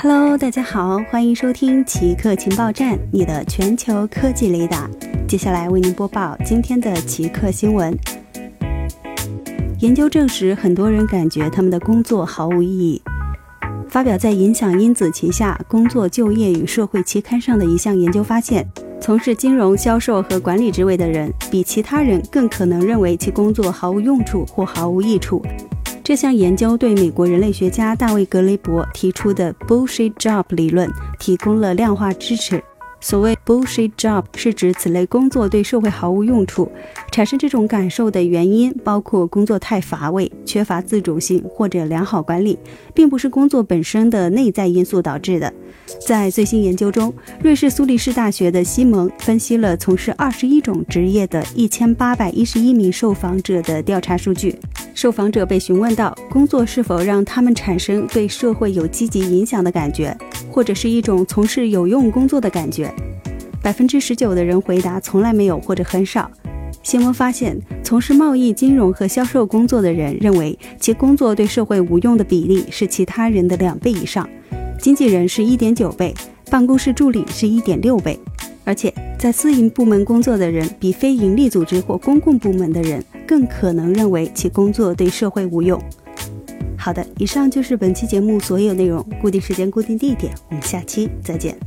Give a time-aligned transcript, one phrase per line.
[0.00, 4.88] Hello，大家好，欢迎收听奇客情报站，你的全球科技雷达。
[5.26, 7.94] 接下来为您播报今天的奇客新闻。
[9.80, 13.02] 研究证实，很多人感觉他们的工作毫无意义。
[13.88, 18.66] 发表在影响因子旗下《工作、就业与社会》期刊上的一项研究发现，
[19.00, 25.42] 从事金融、销售和管理职位的人，比其他人更可能认为其工作毫无用处或毫无益处。
[26.08, 32.64] 这项研究对美国人类学家大卫·格雷伯提出的 “bullshit job” 理论提供了量化支持。
[32.98, 36.72] 所谓 bullshit job 是指此类工作对社会毫无用处。
[37.12, 42.58] 产生这种感受的原因包括工作太乏味、缺乏自主性或者良好管理，
[42.94, 45.52] 并不是工作本身的内在因素导致的。
[46.00, 47.12] 在最新研究中，
[47.42, 54.58] 瑞士苏黎世大学的西蒙分析了从事二十一种职业的一千八百一十一名受访者的调查数据。
[55.00, 60.12] 受访者被询问到工作是否让他们产生对社会有积极影响的感觉。
[60.50, 62.92] 或者是一种从事有用工作的感觉，
[63.62, 66.28] 百分之十九的人回答从来没有或者很少。
[66.82, 74.28] 新闻发现，从事贸易、金融和销售工作的人认为其工作对社会无用的比例是其他人的两倍以上，
[74.80, 76.12] 经纪人是一点九倍，
[76.50, 78.18] 办公室助理是一点六倍，
[78.64, 85.78] 而且在私营部门工作的人比非营利组织或公共部门的人更可能认为其工作对社会无用。
[86.78, 89.04] 好的，以上就是本期节目所有内容。
[89.20, 91.58] 固定时间，固定地点，我们下期再见。